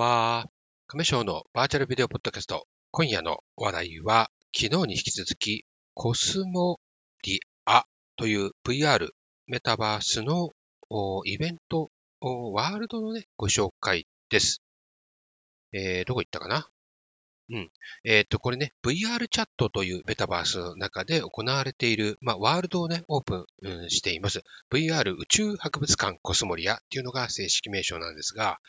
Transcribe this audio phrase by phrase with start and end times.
[0.00, 0.46] は。
[0.86, 2.66] 亀章のバーチャルビデオポッドキャスト。
[2.90, 6.80] 今夜の話題は、昨日に引き続き、コスモ
[7.22, 7.84] リア
[8.16, 9.10] という VR
[9.46, 10.52] メタバースの
[11.26, 11.90] イベント、
[12.22, 14.62] ワールドのね、ご紹介です。
[15.74, 16.66] えー、どこ行ったかな？
[17.50, 17.70] うん。
[18.04, 24.40] えっ、ー、と、これね、VR チャットというメタバースの中で行われている、まあ、ワールドをね、オープンしています。
[24.72, 28.60] VR 宇宙博物館コスモリアっていうのが正式名称なんですが、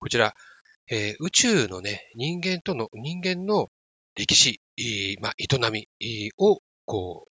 [0.00, 0.34] こちら、
[0.88, 3.70] えー、宇宙のね、人間との、人間の
[4.14, 4.60] 歴史、
[5.20, 5.88] まあ、営み
[6.38, 7.30] を、こう、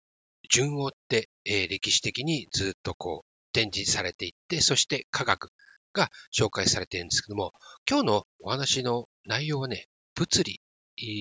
[0.48, 5.50] 順を追って、えー、歴史的にずっとこう、展示されていって、そして科学
[5.92, 7.52] が紹介されているんですけども、
[7.88, 10.60] 今日のお話の内容はね、物理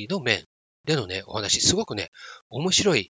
[0.10, 0.46] の面
[0.86, 2.10] でのね、お話、すごくね、
[2.50, 3.12] 面白い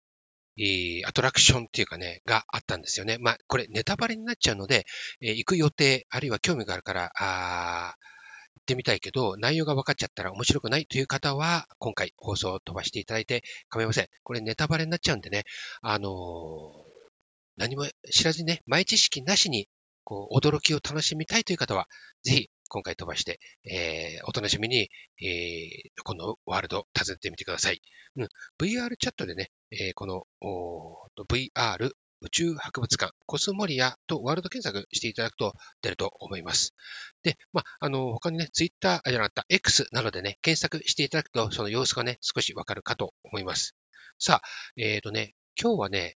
[1.06, 3.18] アトラクションっていうかね、があったんですよね。
[3.20, 4.86] まあ、これネタバレになっちゃうので、
[5.22, 8.13] えー、行く予定、あるいは興味があるから、あ行
[8.64, 14.08] ってみたいけど、内容が分かっちゃったら面白くないという方は、今回放送を飛ばしていただいて構いません。
[14.24, 15.44] これネタバレになっちゃうんでね、
[15.82, 16.12] あのー、
[17.58, 19.68] 何も知らずにね、前知識なしに、
[20.06, 21.88] こう、驚きを楽しみたいという方は、
[22.24, 24.90] ぜひ今回飛ばして、えー、お楽しみに、
[25.22, 27.82] えー、このワールドを訪ねてみてください。
[28.16, 28.28] うん、
[28.60, 30.26] VR チャットでね、えー、この
[31.30, 31.92] VR
[32.24, 36.74] 宇宙博物館、コスモリアとワールド検索していただくと出ると思います。
[37.22, 43.76] で、まあ、あの、他にね、ツイッター、あ、じゃなかった、X などでね、検索していただくと、その様子がね、少しわかるかと思います。
[44.20, 46.16] さあ、えっ、ー、とね、今日はね、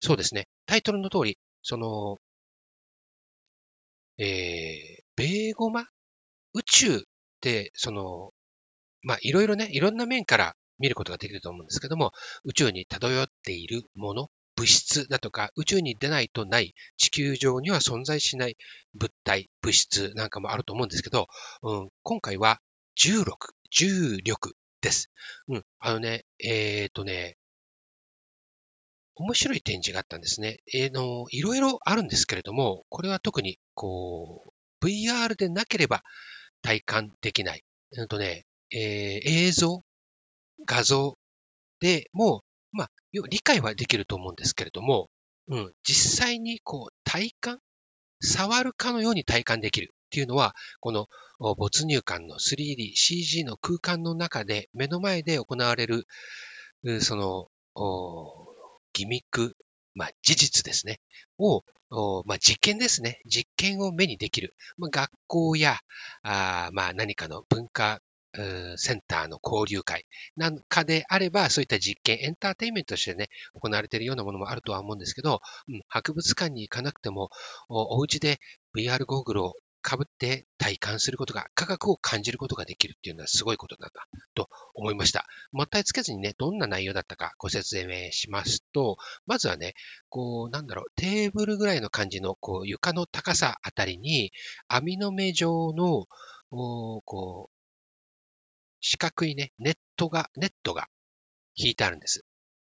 [0.00, 2.18] そうですね、タイトルの通り、その、
[4.18, 5.86] えー、ベーゴマ？
[6.52, 7.00] 宇宙っ
[7.40, 8.32] て、その、
[9.02, 12.12] まあ、いろいろね、いろんな面から見ることができると思うんですけども、
[12.44, 18.56] 宇宙に漂っているもの、物質だとか、宇宙に出ないとない、地球上には存在しない
[18.92, 21.28] 物体、物質なんかもあると思うんですけど、
[21.62, 22.60] うん、今回は
[22.96, 25.12] 重力、重力です。
[25.46, 27.36] うん、あのね、えっ、ー、とね、
[29.14, 30.58] 面白い展示があったんですね。
[30.74, 36.02] えー、の、いろいろあるんですけれども、これは特に、こう、VR でなければ
[36.62, 37.62] 体感できない。
[37.92, 39.84] うんとね、えー、映像、
[40.66, 41.16] 画像
[41.80, 42.42] でも、
[43.12, 45.08] 理解はできると思うんですけれども、
[45.48, 47.58] うん、実際にこう体感、
[48.20, 51.08] 触るかのように体感できるっていうのは、この
[51.38, 56.06] 没入感の 3D、CG の空間の中で目の前で行われる、
[57.00, 57.48] その、
[58.92, 59.56] ギミック、
[59.94, 61.00] まあ、事実ですね、
[61.38, 63.20] をまあ、実験ですね。
[63.24, 64.54] 実験を目にできる。
[64.76, 65.78] まあ、学校や、
[66.22, 68.00] あまあ、何かの文化
[68.76, 70.04] センターの交流会
[70.36, 77.30] なんかであれば、そういった実験、エンターテインメントとしてね、行われているようなものもあるとは思うんですけど、うん、博物館に行かなくても、
[77.68, 78.38] おお家で
[78.76, 84.02] VR ゴーグルをかぶって体感することが、科学を感じることができるっていうのはすごいことなんだ
[84.34, 85.26] と思いました。
[85.52, 89.74] もったいつけずにね、どんな内容だったかご説明しますと、まずはね、
[90.08, 94.32] こう、なんだろう、テーブルぐらいの感じの、こう、床の高さあたりに、
[94.66, 96.06] 網の目状の、
[96.50, 97.57] こう、
[98.80, 100.88] 四角いね、ネットが、ネットが
[101.54, 102.24] 引いてあるんです。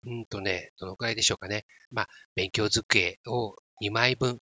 [0.06, 1.66] うんとね、どのくらいでしょうかね。
[1.92, 4.40] まあ、勉強机を2枚分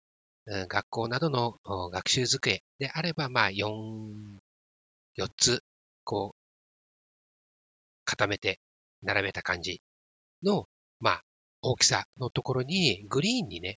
[0.45, 1.59] 学校などの
[1.91, 4.39] 学習机であれば、まあ、4、
[5.17, 5.63] 4つ、
[6.03, 6.41] こう、
[8.05, 8.59] 固めて
[9.03, 9.81] 並べた感じ
[10.43, 10.67] の、
[10.99, 11.23] まあ、
[11.61, 13.77] 大きさのところに、グリーンにね、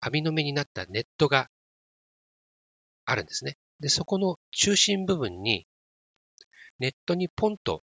[0.00, 1.50] 網の目になったネットが
[3.04, 3.56] あるんですね。
[3.80, 5.66] で、そこの中心部分に、
[6.78, 7.82] ネットにポンと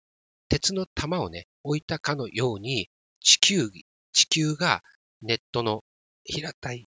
[0.48, 2.90] 鉄の玉をね、置いたかのように、
[3.20, 3.70] 地球、
[4.12, 4.82] 地球が
[5.22, 5.84] ネットの
[6.24, 6.88] 平たい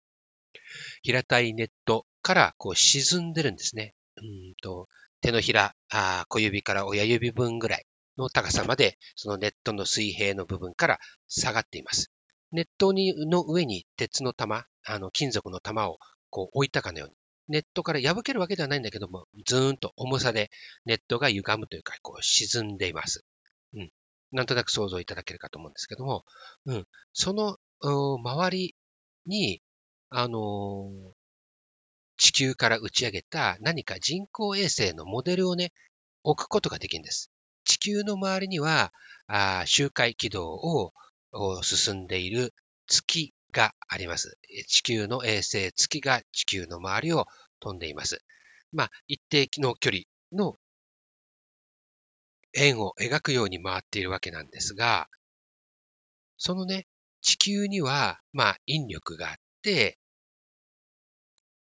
[1.03, 3.95] 平たいネットからこう沈んでるんですね。
[4.17, 4.89] うんと
[5.21, 7.87] 手のひらあ、小指から親指分ぐらい
[8.19, 10.99] の高さまで、そのネットの水平の部分から
[11.29, 12.11] 下がっています。
[12.51, 15.99] ネットにの上に鉄の玉、あの金属の玉を
[16.29, 17.15] こう置いたかのように、
[17.49, 20.51] ネットから破けるわけではないんだけども、ずーんと重さで
[20.85, 23.25] ネットが歪むというか、こう沈んでいます。
[23.75, 23.91] うん。
[24.33, 26.25] なんとなく想像いただけるかと思うんですけども、
[26.67, 26.87] うん。
[27.13, 28.77] その周り
[29.27, 29.61] に
[30.09, 30.91] あの
[32.17, 35.73] 地球から打ち上げた何か人工衛星のモデルをね、
[36.23, 37.31] 置くことができるんです。
[37.65, 38.93] 地球の周りには、
[39.27, 40.93] あ周回軌道を
[41.63, 42.55] 進んでいる
[42.87, 44.39] 月があります。
[44.67, 47.27] 地球の衛星月が地球の周りを
[47.61, 48.23] 飛んでいます。
[48.73, 50.03] まあ、一定の距離
[50.33, 50.57] の
[52.55, 55.09] 円を描くように回っているわけなんですが、
[56.37, 56.87] そのね、
[57.21, 59.99] 地球には、まあ、引力があって、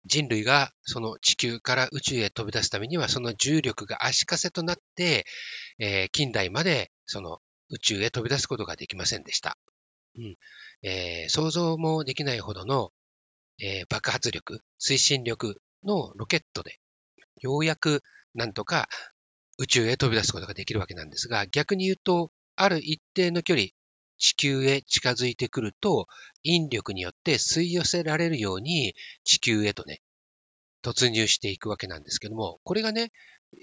[0.06, 5.26] 人類がその地球から宇宙へ飛び出すためには、その重力が足かせとなって、
[5.80, 7.40] えー、近代までその
[7.70, 9.58] 宇宙へ飛び出すことができませんでした。
[10.18, 10.38] うん。
[10.82, 12.92] えー、想像もできないほどの、
[13.62, 16.80] えー、爆発力、推進力のロケットで、
[17.42, 18.02] ようやく
[18.34, 18.88] なんとか
[19.58, 23.70] 宇宙へ飛び出すことができるわけなんですが、逆に言うと、ある一定の距離、
[24.18, 26.08] 地球へ近づいてくると、
[26.44, 30.02] 引力によって吸い寄せられるように地球へとね、
[30.84, 33.12] 突入していくわけなんですけども、これがね、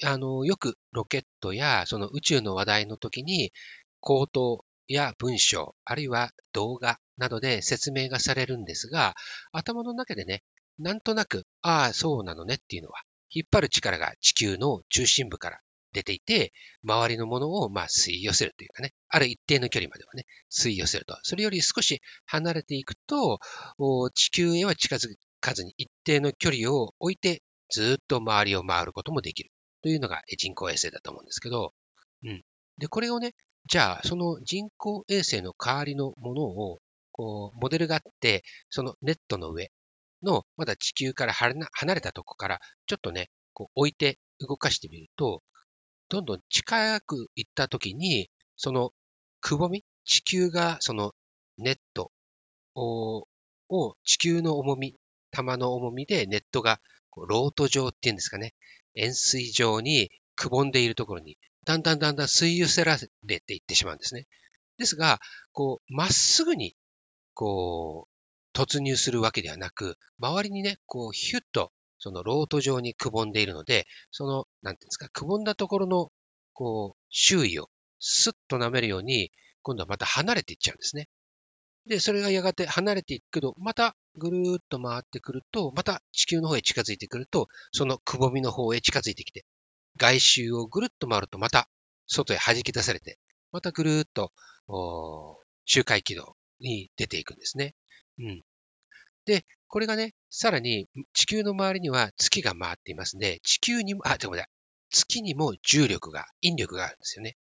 [0.05, 3.53] あの、よくロケットやその宇宙の話題の時に、
[4.01, 9.15] 口頭や文章、あるいは動画などで説明がされるんですが、
[9.53, 10.43] 頭の中でね、
[10.79, 15.61] なんとなく、ああ、そうなのねっていうのは、引っ張る力が地球の中心部から
[15.93, 16.53] 出ていて、
[16.85, 21.19] 周りのものをまあ吸い寄せるというかね、ある一定の距離まではね、吸い寄せると。
[21.23, 23.39] それより少し離れていくと、
[24.15, 29.51] 地球へは近づかずに一定の距離を置いてずっと周りを回ることもできる
[29.83, 31.75] というのが人工衛星だと思うんですけど、
[32.25, 32.43] うん。
[32.79, 33.35] で、これをね、
[33.67, 36.81] じゃあ、その人工衛星の代わりのものを、
[37.13, 39.71] こう、モデルがあって、そのネットの上
[40.23, 45.43] の、まだ地球から離れたとこから、ちょっとね、こう置いて動かしてみると、
[46.09, 48.93] どんどん近く行った時に、その
[49.41, 51.15] くぼみ、地球がその
[51.59, 52.11] ネット
[52.75, 53.27] を
[54.05, 54.97] 地球の重み、
[55.31, 56.81] 玉の重みでネットが
[57.17, 58.55] ロート状っていうんですかね、
[58.95, 64.27] 円錐状にくぼんでいるところに、だんだんだんだん吸い寄せられていってしまうんですね。
[64.79, 65.21] ですが、
[65.53, 66.77] こう、まっすぐに、
[67.35, 71.73] こう、突入するわけではなく、周りにね、こう、ヒュッと
[72.03, 76.11] そのロート状にくぼんでいるので、その、なんていうんですか、くぼんだところの、
[76.53, 77.71] こう、周囲を
[78.01, 79.31] スッと舐めるように、
[79.63, 81.09] 今度はまた離れていっちゃうんですね。
[81.87, 89.45] で、それがやがて離れていくけど、またぐるーっと回ってくると、また地球の方へ近づいてくると、そのくぼみの方へ近づいてきて、
[89.97, 91.69] 外周をぐるっと回ると、また
[92.07, 93.19] 外へ弾き出されて、
[93.53, 94.33] またぐるーっと、
[95.65, 97.75] 周回軌道に出ていくんですね。
[98.19, 98.43] うん。
[99.25, 104.51] で、これがね、さらに地球の周りには月が回っていますので、地球にも、あ、ちょっと待って、
[104.91, 107.37] 月にも重力が、引力があるんですよね。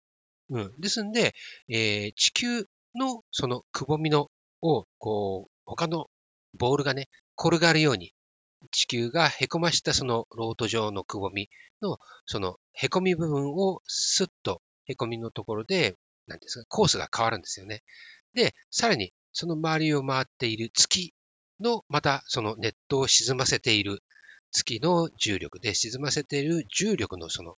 [0.50, 0.80] うん。
[0.80, 1.34] ですんで、
[1.68, 4.30] えー、地球のそのくぼみの
[4.62, 6.08] を、こう、他の
[6.56, 7.08] ボールがね、
[7.38, 8.12] 転がるように、
[8.70, 11.48] 地球がへこましたそのロート状のくぼみ
[11.82, 15.96] の、そのへこみ部分をスッとへこみのところで、
[16.26, 17.82] なんですか、コースが変わるんですよね。
[18.34, 21.14] で、さらに、その周りを回っている月
[21.60, 24.02] の、またそのネットを沈ませている
[24.52, 27.56] 月の重力で沈ませている重力のその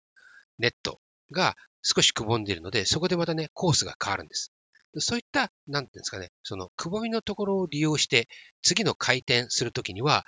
[0.59, 1.01] ネット
[1.31, 4.53] が少しくぼんでいるので、そこでまたね、コースが変わるんです。
[4.99, 8.29] そういった、なんていうんですかね、そのくぼみのところを利用して、
[8.63, 10.25] 次の回転するときには、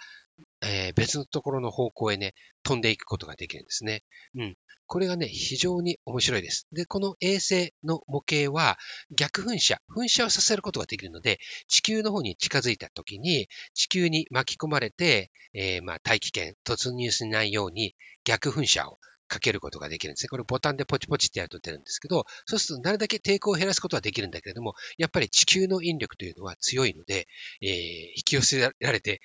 [0.63, 4.03] えー、別のところの方向へね、飛んでいくことができるんですね。
[4.35, 4.57] うん。
[4.87, 6.67] これがね、非常に面白いです。
[6.73, 8.79] で、この衛星の模型は
[9.11, 11.39] 逆噴射、噴射をさせることができるので、
[11.69, 17.95] 地球の方に近づいた時に、地球に巻き込まれて、えー、まあ、大気圏突入しないように
[18.25, 20.29] 逆噴射をかけることができるんですね。
[20.29, 27.27] これボタンでポチポチってやると出るんですけど、そうするとなるだけ抵抗を減らすことはできるんだけれども、やっぱり地球の引力というのは強いので、
[27.63, 29.21] えー、引き寄せられて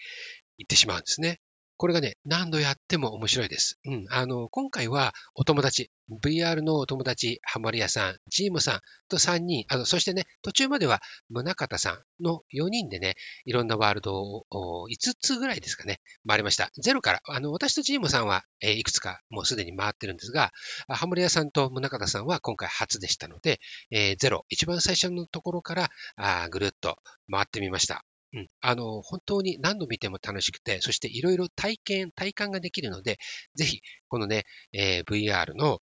[0.60, 1.40] いってしまうんですね。
[1.80, 3.80] これがね、何度やっても面白いです。
[3.86, 4.06] うん。
[4.10, 5.90] あの、今回はお友達、
[6.22, 14.46] VR のお友達、ハマり屋さん、ジームさんと3人、あの、そしてね、途中までは宗方さんの4人でね、いろんなワールドを
[14.90, 16.70] 5つぐらいですかね、回りました。
[16.84, 20.52] ゼロから、あの、私とジームさんは、えー、いくつかもうすでに回ってるんですが、
[20.90, 26.98] ハマり屋さんと宗方さんは今回初でしたので、えー、ゼロ、一番最初のところからあぐるっと
[27.32, 28.04] 回ってみました。
[28.34, 28.48] うん。
[28.62, 33.18] あの、本当に何度見ても楽しくて、そしていろいろ体験、体感ができるので、
[33.56, 35.80] ぜひ、このね、えー、VR の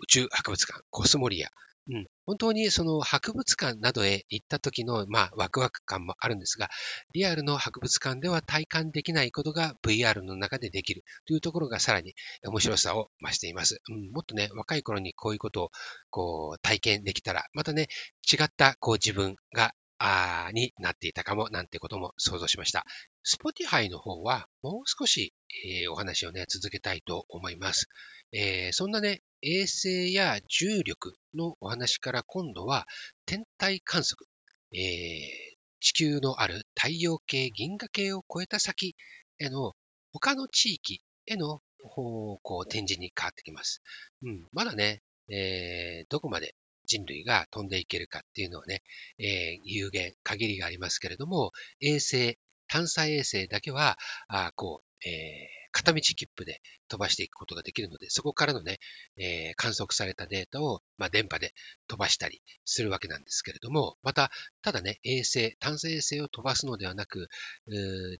[0.00, 1.48] 宇宙博物館、コスモリア、
[1.88, 6.68] うん、本当にその博物館などへ行った時の、まあ、ワクワク感もあるんですが、
[7.14, 13.80] リアルの博物館では体感できないことが VR の中でできるというところがさらに面白さを増しています。
[13.88, 15.70] うん、もっとね、若い頃にこういうことを
[16.10, 17.86] こう体験できたら、またね、
[18.32, 22.84] 違ったこう自分があになっていたかもなんてことも想像しました。
[23.24, 25.32] Spotify の方はもう少し、
[25.64, 27.88] えー、お話をね、続けたいと思います。
[28.32, 32.86] えー、そんなね、衛星や重力のお話から今度は
[33.24, 34.26] 天体観測、
[34.74, 38.96] えー、地球のある太陽系、銀河系を超えた先
[39.38, 39.74] への
[40.12, 43.82] 他の地域への方向展示に変わってきます。
[44.22, 46.54] うん、まだね、えー、どこまで
[46.86, 48.82] 人類が飛んでいけるかっていうのはね、
[49.18, 52.38] えー、有限、限りがありますけれども、衛星、
[52.68, 58.78] 探査衛星だけは、あこう、えー片道切符で飛ばしていくことができるので、そこからのね、
[59.18, 61.52] えー、観測されたデータを、まあ、電波で
[61.86, 64.30] 飛ばしたりするわけなんですけれども、また、
[64.62, 67.28] ただね、衛星、探査衛星を飛ばすのではなく、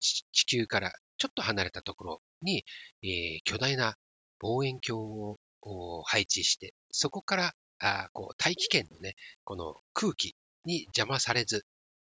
[0.01, 2.67] 地球からちょっと離れたところに、
[3.03, 3.97] えー、巨大な
[4.41, 9.15] 望遠鏡を配置して、そこからあこう大気圏のね、
[9.45, 11.65] この空気に邪魔されず、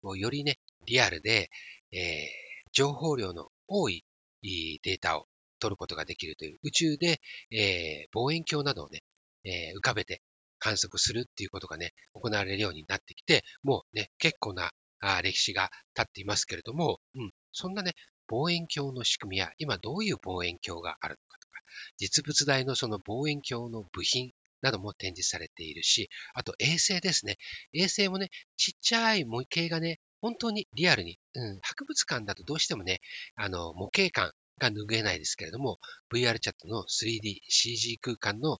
[0.02, 1.50] よりね、リアルで、
[1.92, 4.04] えー、情報量の多い
[4.42, 5.26] データを
[5.58, 9.02] 取ることができるという宇宙で、えー、望遠鏡などをね、
[9.44, 10.20] えー、浮かべて
[10.58, 17.94] 観測するっていうことがね、行われるようになってきて、もうね、結構なあ歴史が経っていますけれども、うん、そんなね、
[18.28, 21.60] 望遠鏡の仕組みや、今どういう望遠鏡があるのかとか、
[21.98, 24.32] 実物大のその望遠鏡の部品
[24.64, 27.36] なども展示されているし、あと衛星ですね。
[27.74, 33.02] 衛星もね、ちっちゃい模型がね、本当にリアルに、うん、博物館だとどうしてもね、
[33.36, 35.78] あの、模型感が拭えないですけれども、
[36.10, 38.58] VR チャットの 3D、CG 空間の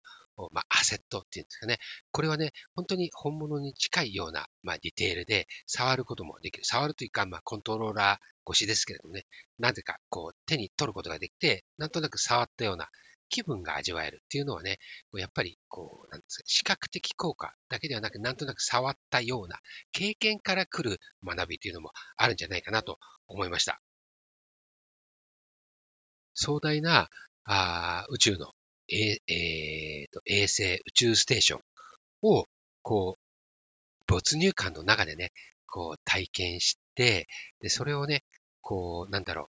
[0.51, 1.79] まあ、アセットっていうんですかね。
[2.11, 6.65] これはね、本当に本物に近いような、まあ、ディテールで触ることもできる。
[6.65, 9.27] 触るというか、まあ、コントローラー越しですけれどもね、
[9.61, 12.89] なぜかこう手に取ることができて、なんとなく触ったような
[13.29, 14.79] 気分が味わえるっていうのはね、
[15.15, 19.59] やっぱりこう、なんですか、視覚的効果だけではなく、なんとなく触ったような
[19.93, 23.81] 経験から来る学びというのもあるんじゃないかなと思いました。
[26.35, 27.09] 壮大な
[27.45, 28.53] あ宇宙の、
[28.89, 31.61] ええー、と衛星宇宙ステーション
[32.23, 32.47] を、
[32.83, 35.33] こう、没入感の中でね、
[35.67, 37.27] こう体験して、
[37.61, 38.25] で、それをね、
[38.61, 39.47] こう、なんだろう、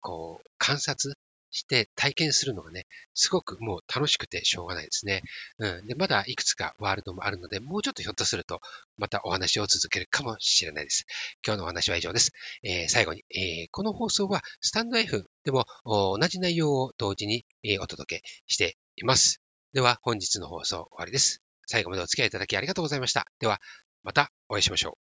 [0.00, 1.16] こう、観察
[1.54, 5.22] して体験するのがね、すごくもう楽しくてしょうがないですね。
[5.58, 5.86] うん。
[5.86, 8.60] で、まだいくつかワールドもあるので、もうちょっとひょっとすると、
[8.96, 11.06] またお話を続けるかもしれないです。
[11.46, 12.32] 今日のお話は以上です。
[12.64, 19.40] えー、最後に、えー、この放送はスタンド F でも同じ内容を同時に、えー、お届けしています。
[19.72, 21.40] では、本日の放送終わりです。
[21.66, 23.26] 最後までお付き合いいただきありがとうございました。
[23.38, 23.60] では、
[24.02, 25.04] またお会いしましょう。